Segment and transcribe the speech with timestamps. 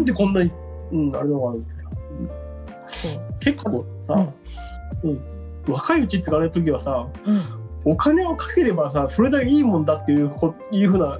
[0.00, 0.50] んでこんなに、
[0.92, 1.90] うん、あれなのかなみたいな。
[3.40, 4.32] 結構さ、
[5.02, 5.20] うん
[5.68, 11.18] 若いうちってあれ時はさ、うんお金をかければさ、それだけいいもんだっていうこいうふうな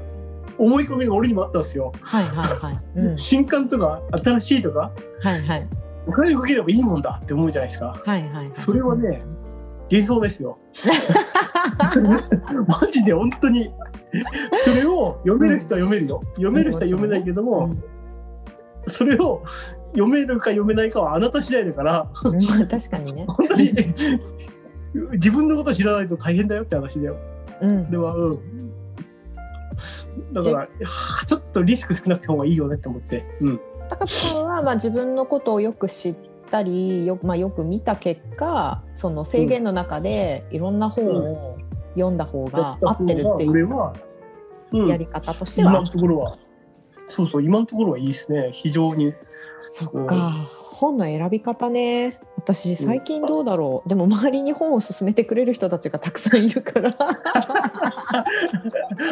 [0.59, 1.93] 思い込みが俺にもあったんですよ。
[2.03, 2.81] はいはいはい。
[2.97, 5.69] うん、新刊とか新しいとか、はいはい
[6.07, 8.03] お金をかければいいもんだって思うじゃないですか。
[8.05, 8.51] はいはい。
[8.55, 9.23] それはね、
[9.91, 10.59] 幻想ですよ。
[12.67, 13.71] マジで本当に。
[14.65, 16.23] それを読める人は読めるよ。
[16.31, 17.77] 読める人は読めないけども、
[18.89, 19.43] それを
[19.93, 22.09] 読めるか読めないかはあなた次第だから、
[22.69, 23.25] 確かにね。
[23.29, 23.73] 本当に
[25.13, 27.17] 自分のこと知らないと大変だよって話だよ。
[27.61, 28.41] うんでは、うん。
[30.33, 30.69] だから、は
[31.23, 33.25] あちょっとリスク少なくて方がいいよねって思って。
[33.41, 33.61] うん。
[33.89, 36.17] 高木さんはまあ自分のことをよく知っ
[36.51, 41.57] たりよ,、まあ、よく見た結果その制限の中でいろんな本を
[41.95, 46.39] 読んだ方が合ってるっていうやり方として今は、のところは。
[47.11, 48.51] そうそう、今のところはいいですね。
[48.53, 49.15] 非常に。
[49.63, 56.97] そっか本の選び方ね私最近どうだろう、でも周りに本を勧めてくれる人たちがたくさんいるから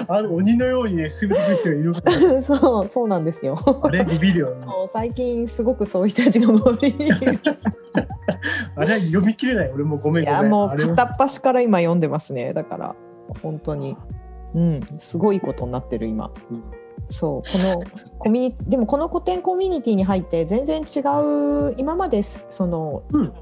[0.09, 2.01] あの鬼のようにね、すぐ出てくる人がいるか
[2.35, 2.41] ら。
[2.43, 4.65] そうそうなんですよあれ、ビビるよね。
[4.65, 7.39] そう最近すごくそういう人たちが周りにいる
[8.75, 9.71] あれ、読み切れない。
[9.75, 10.45] 俺もごめんいごめん。
[10.45, 12.97] やもう片っ端から今読んでますねだから
[13.43, 13.99] 本当に
[14.55, 16.65] うんすごいことになってる今、うん
[17.11, 17.83] そうこの
[18.19, 21.01] コミュニでもこの古典コミュニティに入って全然違
[21.71, 23.33] う今まですその、うん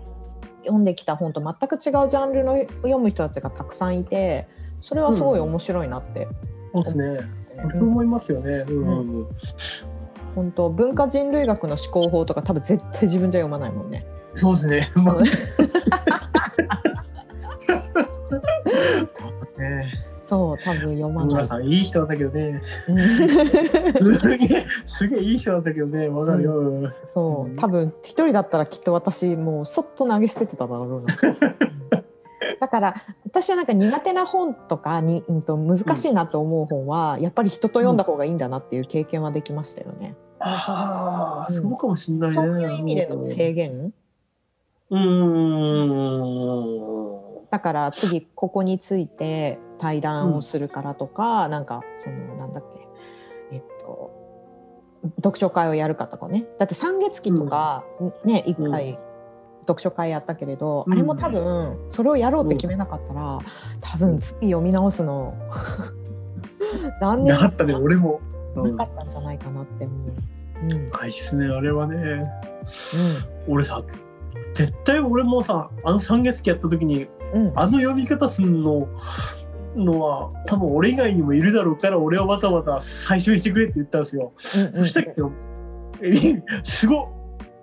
[0.67, 4.49] 読んできた本と全く違うジャンルの読む人たちがたくさんいて
[4.81, 6.29] それはすごい面白いなって、
[6.73, 7.21] そうですね。
[7.57, 8.65] 俺うんも思いますよね。
[8.69, 8.89] うん。
[8.89, 9.27] うん
[10.35, 14.07] 本当文化人類学の思考法とか多分絶対自分じゃ読まないもんね。
[14.35, 14.89] そうですね。
[15.03, 15.17] まあ
[20.27, 21.47] そう多分読まない。
[21.47, 22.61] さん、いい人だけどね。
[22.89, 22.99] うん
[24.19, 26.09] すげえ、すげえいい人だけどね。
[26.09, 26.59] わかるよ。
[26.59, 31.15] うんそううん多分一人だったらきっと私もうそっと投げ捨ててただろうな。
[32.59, 32.95] だから
[33.25, 40.17] 私はなんか苦手な本とかに、うん、と難しいなと思う本は、やっぱり人と読んだ方がいいんだなっていう経験はできましたよね。
[40.41, 42.35] ああ、うんそうかもしんないね。
[42.35, 43.93] そういう意味での制限？
[44.91, 44.99] うー
[46.73, 47.47] ん。
[47.51, 52.65] だから次ここについて対談をするからとか、なんかそのなんだっ
[53.51, 54.27] けえっと
[55.17, 56.47] 読書会をやるかとかね。
[56.59, 57.85] だって三月期とか、
[58.25, 58.99] ね一回
[59.67, 60.93] 読書会やったけれど、うん。
[60.93, 63.39] あれも多分それをやろうって決めなかったら、
[63.81, 65.35] 多分次読み直すの
[67.01, 68.21] 何年かなかったね、俺も。
[68.55, 68.77] うん。
[68.77, 70.13] なかったんじゃないかなって思う。
[70.63, 70.73] うん。
[70.73, 72.31] うんあいいっすね、あれはね。
[73.49, 73.83] 俺さ、
[74.55, 77.53] 絶対俺もさ、あの三月期やった時に、うん。
[77.55, 78.89] あの読み方すんの、
[79.77, 84.33] のは、多分俺以外にもいるだろうから、俺はわざわざ最初にしてくれって言ったんですよ。
[84.37, 85.31] うんそしたけど、
[86.03, 87.07] え すごっ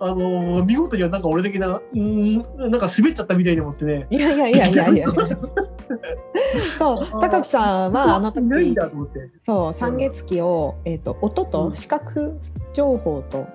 [0.00, 4.06] あのー見事にはなんか俺的な、うーん、なんか滑っちゃったみたいに思ってね。
[4.10, 5.08] いやいやいやいやいや
[6.76, 9.30] そう高木さんはあの時いないんだと思って。
[9.40, 12.38] そう三月期を、えー、と音うんと視覚
[12.72, 13.46] 情報と、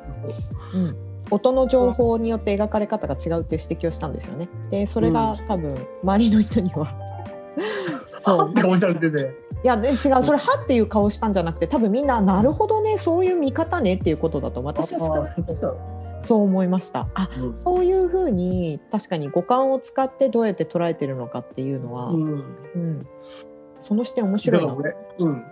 [0.73, 0.95] うん
[1.31, 4.49] 音の情報によって描かれ方が違うっていう指摘をしたんですよね。
[4.71, 6.91] でそれが多分周りの人には
[8.19, 9.49] そうはって顔したら出て。
[9.63, 15.77] いやで違うそれ「は」っていう顔したんじゃなくて多分みんな「なるほどねそういう見方ね」っていうことだと私は少なくと
[16.21, 17.07] そう思いました。
[17.13, 22.23] あうんそういうふうに確かに五感を使ってどうやって捉えてるのかっていうのは、うん
[22.75, 23.07] うん。
[23.79, 24.73] その視点面だ白いな。
[24.73, 25.27] うん。
[25.27, 25.43] うん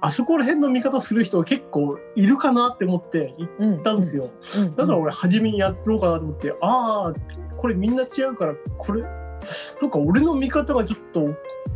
[0.00, 4.28] あそこら辺の見方する人結構いるかなって思って行うんったんですよ。
[4.58, 7.14] うんだから俺初めにやろうかなと思って、ああ、
[7.56, 9.02] これみんな違うから、これ、
[9.46, 11.20] そうか、俺の見方がちょっと、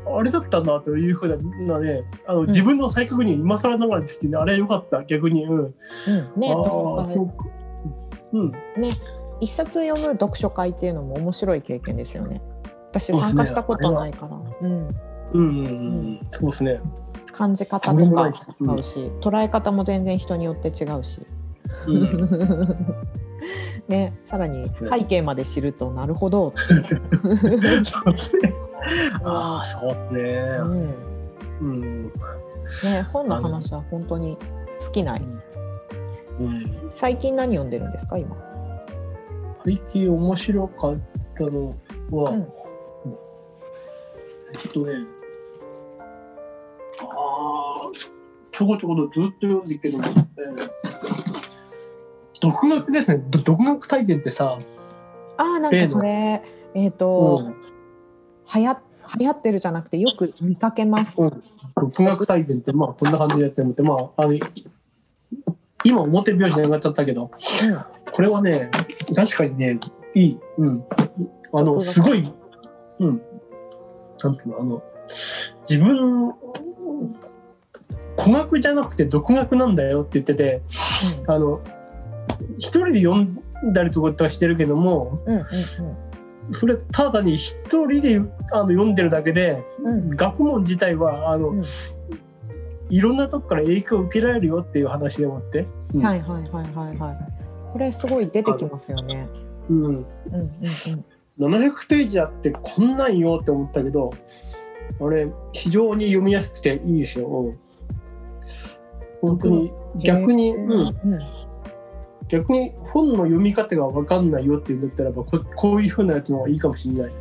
[0.06, 5.44] あれだったなというふうなね、あの、ん自分の再確認今更ながらできてね、あれよかった、逆に。
[5.44, 5.58] うん。
[5.58, 5.74] うん
[6.36, 6.54] ね
[8.32, 8.50] うん。
[8.50, 8.90] ね
[9.40, 12.40] 一冊読む読書会っていうのも面白い経験ですよね。
[12.90, 14.94] 私参加したことないから、うん、うん
[15.32, 15.40] うんう
[15.70, 16.20] ん。
[16.30, 16.80] そうですね。
[17.32, 21.22] 感じ方とか違うし、捉え方も全然人によって違うし、
[21.86, 22.96] うん。
[23.86, 28.52] ね、さらに背景まで知るとなるほど、 そうですね。
[29.24, 30.20] ああ、そうですね。
[30.60, 31.08] うん
[31.60, 32.04] うん。
[32.04, 34.36] ね、本の話は本当に
[34.80, 35.22] 尽きない。
[36.40, 36.90] うん。
[36.92, 38.36] 最近何読んでるんですか今？
[39.64, 40.96] 最近面白かっ
[41.36, 41.74] たの
[42.10, 42.48] は、うん
[44.50, 44.92] えっとね、
[47.02, 47.90] ああ、
[48.50, 50.78] ちょこちょことずっと読んでるけど、えー
[52.40, 53.22] 独学ですね。
[53.30, 54.58] ど独学体験ってさ、
[55.36, 56.42] ああなんかそれ
[56.74, 57.54] えっ、と、うん
[58.54, 58.76] 流行
[59.18, 61.20] 流行ってるじゃなくてよく見かけます。
[61.20, 61.42] うん
[61.80, 64.34] 独学体験って、まあ、こんな感じでやってるのって、まあ、あの、
[65.84, 67.30] 今表拍子に上がっちゃったけど、
[68.12, 68.70] これはね、
[69.14, 69.78] 確かにね、
[70.14, 70.38] いい。
[70.56, 70.84] うん。
[71.52, 72.32] あの、すごい、
[72.98, 73.22] うん。
[74.22, 74.82] なんていうの、あの、
[75.68, 76.32] 自分、
[78.18, 80.62] 古学じゃなくて独学なんだよって言ってて、
[81.26, 81.60] あの、
[82.58, 83.40] 一人で読ん
[83.72, 85.44] だりとかはしてるけども、うんうん
[86.50, 88.20] それただに一人で
[88.52, 89.98] あの読んでるだけで、うん。
[90.10, 91.64] うん学問自体はあの、うん。
[92.90, 96.04] いろんなとこから影響を受けられるよっていう話でもって、うん。
[96.04, 97.72] はいはいはいはいはい。
[97.72, 99.28] これすごい出てきますよね。
[99.68, 100.04] うん、うんうん
[101.38, 101.54] うん。
[101.54, 104.12] 700ページあってこんなんよって思ったけど
[105.00, 107.28] あれ非常に読みやすくていいですよ。
[107.28, 107.58] うん。
[109.20, 109.72] 本当に。
[110.04, 111.37] 逆に、うん、うん
[112.28, 117.12] 逆に本の読み方が分かんないよっていうんだったらばここういう風なやつの方がいいかもしれない。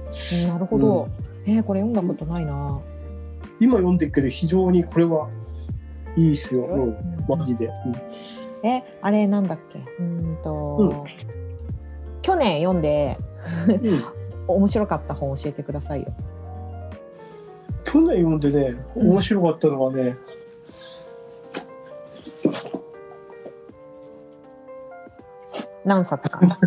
[0.43, 1.07] うんなるほど。
[1.45, 2.79] えー、これ読んだことないな。
[3.59, 5.29] 今読んでるけど非常にこれは
[6.15, 6.95] いいですよ、うん
[7.27, 7.67] マジで。
[7.67, 7.95] うん
[8.67, 9.79] え、あれなんだっけ？
[9.79, 11.03] うーんと、うん
[12.21, 13.17] 去年読んで
[13.69, 14.03] うん
[14.55, 16.07] 面白かった本教えてくださいよ。
[17.85, 20.17] 去年読んでねうん面白かったのはね、
[25.87, 26.39] 何冊か。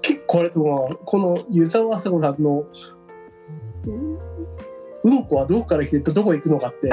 [0.00, 2.64] 結構あれと思うこの湯沢麻子さんの
[3.86, 4.18] 「うん
[5.04, 6.90] うんこはどこから来てどこ行くのか」って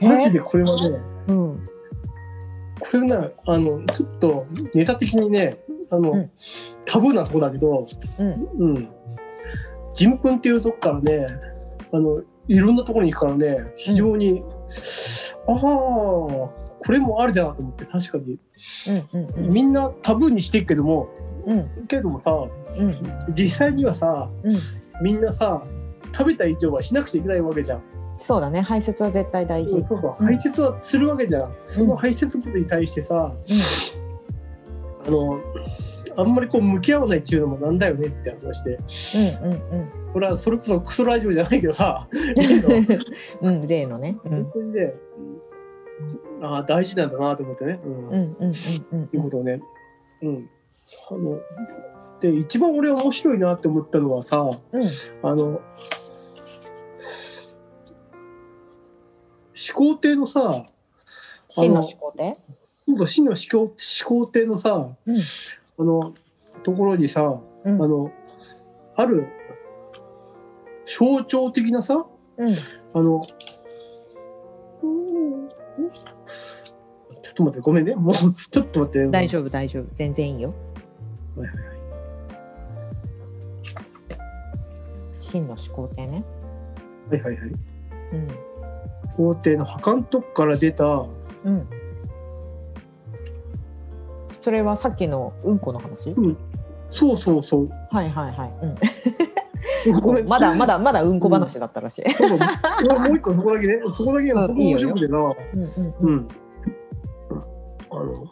[0.00, 0.98] マジでこれはね
[1.28, 1.68] うん。
[2.80, 5.50] これねあのちょっとネタ的にね
[5.90, 6.30] あの、うん
[6.84, 7.86] タブーなとこだけど、
[8.18, 8.48] うん。
[8.58, 8.88] うん、
[9.94, 11.26] 人糞っていうとこからね
[11.90, 14.42] あのいろんなところに行くからね非常に、
[15.46, 18.38] ああこれもありだなと思って確かに
[18.88, 19.50] うんうんうん。
[19.52, 21.08] みんなタブーにしてるけども
[21.46, 24.56] うんけどもさうん実際にはさうん。
[25.02, 25.62] みんなさ
[26.12, 27.82] 食べた以上はしなくちゃいけないわけじゃん。
[28.18, 28.60] そうだね。
[28.60, 29.72] 排泄は絶対大事。
[29.72, 31.52] そうそう排泄はするわけじゃん。
[31.68, 33.32] その排泄物に対してさ、
[35.06, 35.40] あの
[36.16, 38.78] あんまりこう向き合わないっていうのもなんだよねって話で
[39.42, 42.06] うんうんうんこれはそれこそクソラジオじゃないけどさ
[42.36, 42.68] 例の
[43.40, 43.54] うん。
[43.54, 44.18] うん例のね。
[44.24, 44.94] うん本当にね、
[46.42, 47.80] ああ大事なんだなと思ってね。
[47.84, 48.54] うんうんうんうん
[48.92, 49.62] うんいうことをね。
[50.22, 50.50] うん。
[51.10, 51.40] あの
[52.20, 54.38] で一番俺面白いなって思ったのはさ
[54.72, 54.82] うん
[55.22, 55.60] あの
[59.54, 60.66] 始皇帝のさ
[61.48, 62.36] 真の思考で。
[62.86, 65.16] 今度真の始皇始皇帝のさうん
[65.78, 66.12] あの
[66.62, 67.22] ところにさ
[67.64, 68.10] うんあの
[68.96, 69.26] ある
[70.84, 72.04] 象徴的なさ
[72.36, 72.54] うん
[72.94, 73.22] あの
[77.32, 77.94] っと待ってごめんね。
[77.94, 79.06] もうちょっと待って。
[79.08, 79.86] 大丈夫大丈夫。
[79.92, 80.54] 全然いいよ。
[81.36, 81.56] はいはい
[85.20, 86.24] 真の思考でね。
[87.10, 87.50] はいはいはい。
[88.12, 88.28] うん。
[89.16, 90.84] 皇帝の墓のとこから出た。
[90.84, 91.66] うん。
[94.40, 96.14] それはさっきのうんこの話？
[96.90, 97.70] そうそうそう。
[97.90, 98.52] はいはいはい。
[98.62, 100.28] うん。
[100.28, 102.10] まだまだまだうんこ話だったらしい。
[102.12, 102.38] そうそう
[103.00, 103.80] もう一個そこだけね。
[103.88, 105.18] そこだけうんそこ面白くてな。
[105.18, 106.28] うんうんううん
[108.02, 108.26] の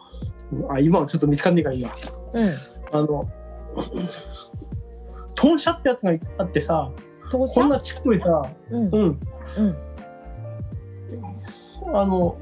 [0.75, 1.93] あ今はちょっと見つかんねえから今。
[2.33, 2.55] うん。
[2.93, 3.29] あの
[5.35, 6.91] 豚舎ってやつがあってさ
[7.31, 8.89] こんなちっこいさうん。
[8.91, 9.21] うん。
[9.57, 9.63] う
[11.93, 11.97] ん。
[11.97, 12.37] あの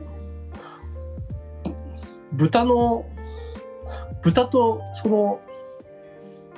[2.32, 3.04] 豚の
[4.22, 5.40] 豚とその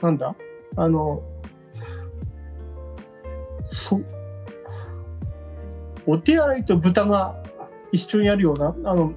[0.03, 0.35] なんだ？
[0.77, 1.23] あの
[3.73, 4.01] そ
[6.07, 7.37] お手洗いと豚が
[7.93, 9.13] 一緒にやるようなあの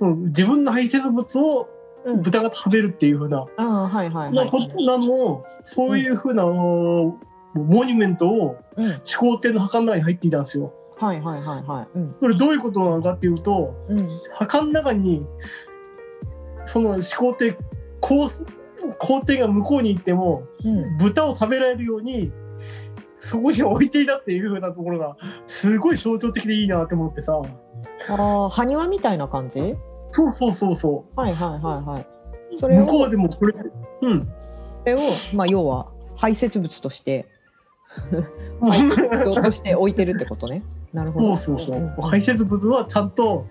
[0.00, 1.68] その自分の排泄物を
[2.04, 2.22] うん。
[2.22, 4.30] 豚が食べるっていうふうな、ああはいはいは。
[4.32, 7.18] ないことなのをそういうふうな、モ
[7.54, 9.00] ニュメントをうん。
[9.04, 10.72] 始皇帝の墓の中に入っていたんですよ。
[10.96, 11.88] はいはいはいはい。
[11.94, 15.26] うんそれどういうことなのかっていうとうん墓の中に
[16.64, 17.56] その始皇帝
[18.00, 18.28] 皇
[18.98, 20.96] 皇帝が向こうに行ってもうん。
[20.96, 22.32] 豚を食べられるように
[23.18, 25.16] そこに置いていたっていうふうなところが
[25.46, 27.40] すごい象徴的でいいなって思ってさ
[28.08, 29.74] ああ埴輪みたいな感じ？
[30.12, 32.06] そうそうそうそはいはいはいはい。
[32.58, 33.54] そうれを向こうでもこれ
[34.02, 34.28] うん
[34.80, 35.00] それを
[35.32, 35.86] まあ要は
[36.16, 37.26] 排泄物として
[38.60, 40.62] 排泄物として置いてるってことね。
[40.92, 41.36] なるほど。
[41.36, 43.46] そうそうそう、んん排泄物はちゃんと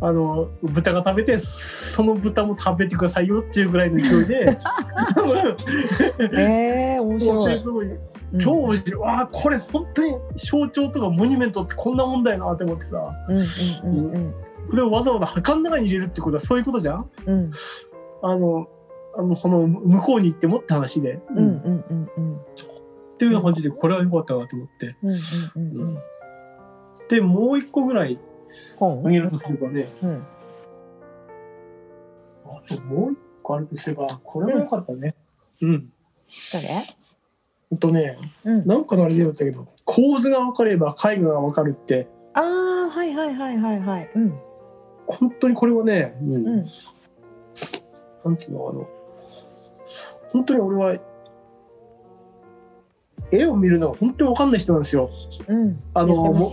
[0.00, 4.58] あの豚が食べてその豚も食べてくださいよっていうぐらいの勢いで
[6.32, 7.52] ええ面白
[7.84, 7.98] い。
[8.38, 12.96] 超面白い、わあこれ本当に象徴とかモニュメントってこんなもんだよなって思ってさ
[13.28, 14.34] うんうんうん
[14.66, 17.10] それをわざわざ墓の中に入れるってことはそういうことじゃん？
[17.26, 17.34] うん。
[17.34, 17.52] うん
[18.22, 18.68] あの
[19.18, 22.36] あのこの向こうに行ってもって話で、うんうんうんうん。
[22.36, 22.40] っ
[23.18, 24.96] ていうような感じでこれは良かったなと思って。
[25.02, 25.98] うんうんうん
[27.08, 28.18] でもう一個ぐらい
[28.76, 28.98] 本？
[28.98, 30.26] 挙げるとすればね、うん。
[32.46, 35.14] あともう一個あるとすれば、これも良かったね。
[35.62, 35.92] うん。
[36.52, 36.84] 誰？
[37.70, 38.66] ほんとね、うん。
[38.66, 44.10] なんかのあれで言ったけど、構図が分かれば絵画が分かるって、ああはいはいはいはいはい。
[44.16, 44.34] うん
[45.06, 46.66] 本当にこれはね、うんうん。
[48.24, 48.88] なんていうの、あの、
[50.32, 50.96] 本当に俺は、
[53.32, 55.10] 絵を見るのが本当に分かんない人なんですよ。
[55.48, 55.82] うん。
[55.94, 56.40] あのね前。
[56.40, 56.52] も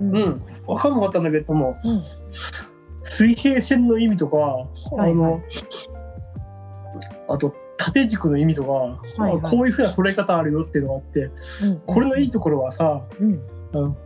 [0.00, 0.42] ううん。
[0.66, 2.04] 分かんなかったんだけれども、うん。
[3.04, 4.36] 水平線の意味とか、
[4.98, 5.42] あの、いはい。
[7.28, 8.68] あと縦軸の意味とか、
[9.16, 9.36] いはい。
[9.36, 11.30] あこういうふうな捉え方あるよっていうのがあって、
[11.62, 11.80] うん。
[11.86, 13.40] これのいいところはさ、うん。
[13.72, 13.96] あの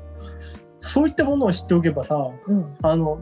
[0.80, 2.16] そういったものを知っておけばさ、
[2.47, 3.18] うんあの、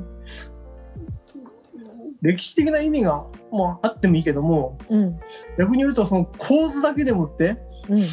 [2.22, 5.18] 歴史的な意味が、まあ、あってもいいけども、うん
[5.58, 7.58] 逆に言うとその構図だけでもって、
[7.88, 8.08] うん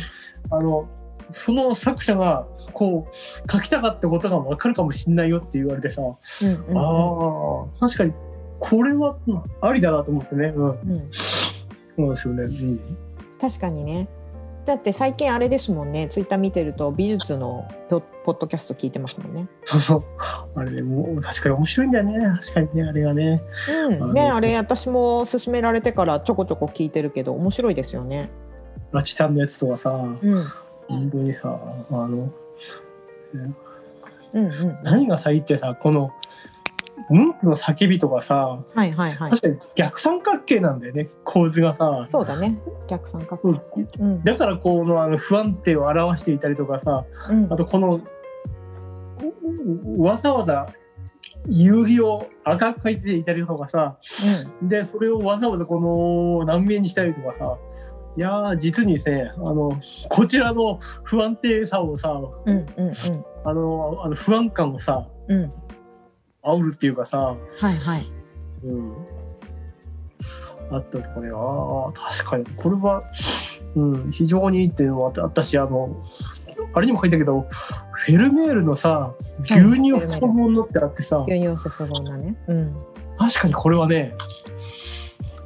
[0.51, 0.87] あの、
[1.31, 8.13] その作者がこう書きたかったことが分かるかもしれないよって言われてさ、うんうんああ、確かに
[8.59, 10.53] これはうんありだなと思ってね。
[10.55, 10.69] うん。
[10.69, 11.09] うん
[11.95, 12.43] そうですよね。
[12.43, 12.97] うん。
[13.39, 14.07] 確かにね
[14.65, 20.03] だって最近あれですもんねツイッター見てると美術のポポッドキャスト聞いてますもんねそうそう。
[20.55, 22.39] あれね、もう確かに面白いんだよね。
[22.41, 23.41] 確かにね、あれがね。
[23.99, 28.29] うんねあれ私も勧められてからちょこちょこ聞いてるけど面白いですよね
[28.91, 30.47] ラチさんのやつとかさ、うん
[30.87, 32.29] 本当にさ、あの、
[33.33, 33.55] うん
[34.33, 36.11] うん何がさ、いいってさ、この、
[37.09, 39.31] 文句の叫びとかさ、はいはいはい。
[39.31, 42.05] 確かに逆三角形なんだよね、構図がさ。
[42.09, 42.57] そうだね。
[42.87, 43.81] 逆三角形。
[43.81, 44.23] ねうん。
[44.23, 47.51] だからこのあの不安定を表していたりとかさ、うん。
[47.51, 48.01] あとこの、
[49.97, 50.67] わざわざ
[51.49, 53.97] 夕日を赤く描いていたりとかさ、
[54.61, 57.57] で、それをわざわざこの難面にしたりとかさ、
[58.15, 59.77] いやー、実にですね、あの、
[60.09, 62.93] こちらの不安定さをさ、うんうんうん。
[63.43, 65.53] あの、あの不安感をさ、うんうん
[66.43, 67.37] 煽るっていうかさ、は
[67.71, 68.11] いはい。
[68.65, 68.93] うん。
[70.71, 73.03] あったとかね、ああ、確かに、これは、
[73.75, 76.03] うん、非常にいいっていうのはあったし、あの、
[76.73, 77.47] あれにも書いたけど、
[77.91, 82.35] フェルメールのさ、牛乳を注ぐものってあってさ、牛乳を注ぐ女ね。
[82.47, 82.75] うん。
[83.17, 84.15] 確かにこれはね、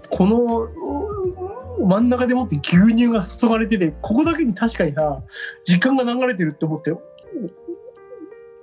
[0.10, 5.22] このうん真ん中でもって牛乳が注がれてて、ここだけに確かにさ、
[5.66, 7.01] 時間が流れてるって思って、お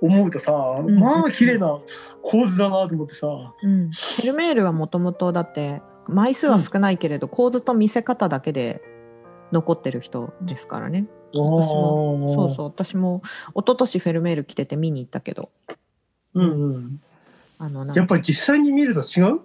[0.05, 0.99] 思うとさ、ん。
[0.99, 1.79] まあ綺麗な
[2.21, 3.27] 構図だなと思ってさ、
[3.61, 8.81] うん、フェルメールはもともとだって枚数は少ないけれど、構図と見せ方だけで
[9.51, 11.07] 残ってる人ですからね。
[11.33, 12.33] 私も。
[12.35, 12.65] そうそう。
[12.67, 13.21] 私も
[13.55, 15.49] 一昨年フェルメール来てて見に行ったけど。
[16.33, 17.01] うんうん。
[17.57, 19.39] あのやっぱり実際に見ると違う？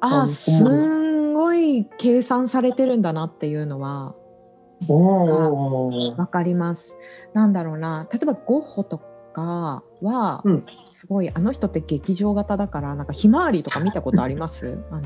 [0.00, 4.14] あのあすんごい計算されてるんだなっていうのは
[6.16, 6.96] わかります。
[7.34, 8.98] なんだろうな例えばゴッホと
[9.32, 14.78] かは、うんすごいあの人って劇場型だからなんかひまわりとか見たことあります？
[14.90, 15.02] あの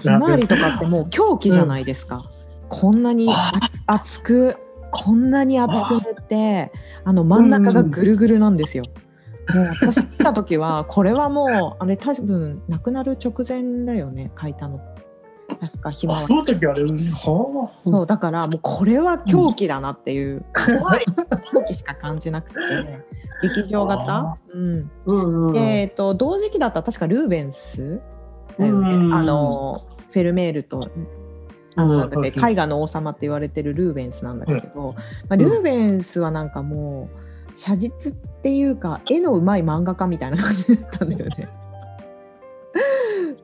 [0.00, 2.24] ひまわりとかってもう狂気じゃないですか。
[2.68, 4.56] こんなにあ厚厚く
[4.90, 6.72] こんなに厚く塗って
[7.04, 8.84] あの真ん中がぐるぐるなんですよ。
[9.54, 14.80] もう私見た時はこれはもうあれ多分亡くなる直前だよね書いたの。
[15.60, 17.90] 確かひまわりあその時あれ、はあ。
[17.90, 20.44] そうだからもうこれは狂気だなっていう、
[20.80, 21.04] 怖い。
[21.52, 22.56] 狂気しか感じなくて
[23.42, 24.14] 劇場型？
[24.14, 24.90] あ、うん。
[25.06, 25.56] うんうん。
[25.56, 28.00] えっ、と同時期だったら確かルーベンス
[28.58, 30.90] だよね、うんあのフェルメールと
[31.74, 34.94] あの絵画の王様って言われてるルーベンスなんだけど、
[35.28, 37.08] まあ、ルーベンスはなんかも
[37.50, 41.48] う写実っていうか絵のうまい漫画家みたいな感じだったんだよね。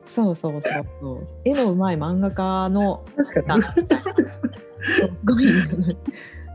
[0.05, 3.63] そうそうそうそう絵のうまい漫画家の確かに。
[4.25, 5.45] そうすごい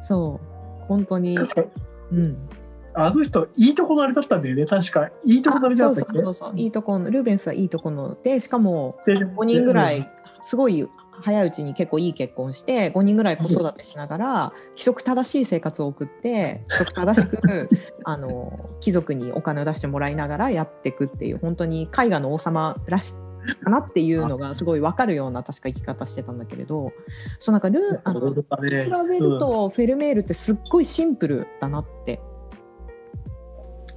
[0.02, 2.18] そう本当に、確かに。
[2.18, 2.48] うん、
[2.94, 4.66] あの人、いいとこのあれだったんだよね。
[4.66, 5.10] 確か。
[5.24, 6.18] いいとこのあれだったっけ？
[6.18, 10.08] そうそうそういいとこのルーベンスはいいとこのでしかもで5人ぐらい
[10.42, 10.86] すごい
[11.22, 17.68] 早いうちに結構いい結婚して5人ぐらい子育てしながら規則正しい生活を送って規則正しく
[18.04, 23.14] あの貴族にお金を出してもらいながらやっていくっていう本当に絵画の王様らし
[23.46, 26.92] いかなっていうのがすごい分かるような確か生き方してたんだけれど
[27.40, 32.20] そうなんかルーあの比べるとフェルメールってすっごいシンプルだなって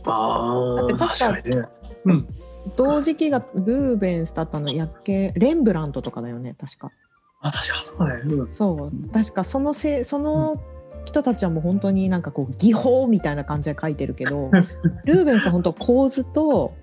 [0.08, 1.68] ああ、だって確か確かにね。
[2.06, 2.28] うん。
[2.76, 6.92] 同時期がルーベンスだったのやっけレンブラントとかだよね確か。
[7.40, 8.22] あ、確かそうだね。
[8.26, 8.52] うん。
[8.52, 9.10] そう。
[9.12, 10.62] 確かそのせその
[11.06, 14.52] 人たちはもう本当になんかこう技法みたいな感じで書いてるけど
[15.06, 16.74] ルーベンスは本当構図と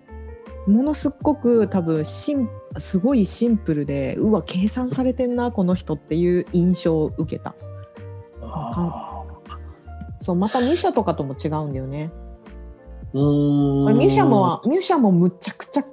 [0.67, 7.55] ものすっごく多分シンすごいシンプルでうわ計算されてんなこの人っていう印象を受けた。
[8.41, 9.23] あ
[10.21, 12.11] そうまたミシャとかとも違うんだよね。
[13.13, 15.85] ミュシャモはミュシャもむちゃくちゃ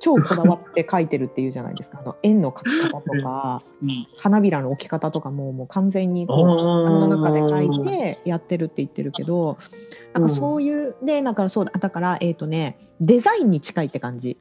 [0.00, 1.98] 超こだわって描いてるっていうじゃないですか。
[2.00, 4.06] あの円の描き方とかうん。
[4.16, 9.58] 花びらの置き方とかももう完全にこうあ頭の中で描いてやってるって言ってるけど
[10.12, 14.36] なんかそういう、でだからそうだだからえっ、とねデザインに近いって感じ。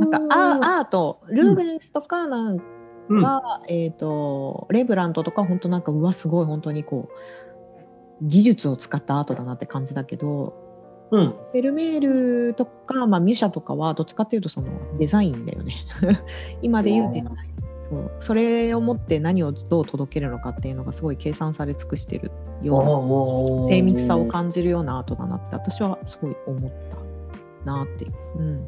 [0.00, 2.60] なんかアアートルーベンスとかなん
[3.08, 3.22] うん。
[3.22, 7.14] か、えっ、とレブラントとか本当なんかうわすごい本当にこう
[8.22, 10.65] 技術を使ったアートだなって感じだけど
[11.10, 11.26] うん。
[11.28, 15.74] フェルメールとか、まあ、ミュシャとかはどっちかっていうとそのデザインだよね。
[16.62, 17.36] 今で言うデザイン。
[17.80, 18.10] そう。
[18.18, 22.30] それをもって何をどう届けるのかっていうのがすごい計算され尽くしてる
[22.62, 26.72] ような精密さを感じるようなアートだなって私はすごい思っ
[27.64, 28.64] たなっていう、うん、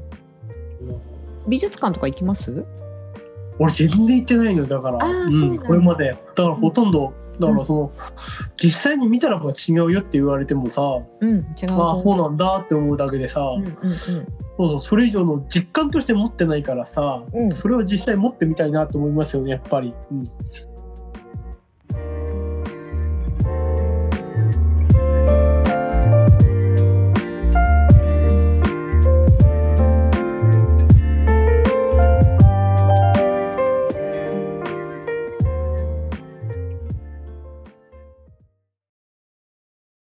[1.49, 2.64] 美術館とか行きます？
[3.59, 5.04] 俺全然行ってないのよだから。
[5.04, 5.33] あーうん。
[5.33, 5.62] そうなんだ。
[5.66, 6.11] これまで。
[6.11, 7.92] だからほとんど、だからその、
[8.57, 10.83] 実際に見たらば違うよって言われてもさ、
[11.21, 13.95] うん違うああそうなんだって思うだけでさ、うんうん
[14.59, 17.50] そうそうそれ以上の実感として持ってないからさ、うん。
[17.52, 20.25] それを実際持ってみたいなと思いますよねやっぱり、うん、